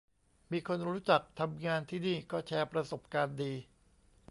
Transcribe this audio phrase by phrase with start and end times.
[0.51, 3.53] มีคนรู้จักทำงานที่นี่ก็แชร์ประสบการณ์ดี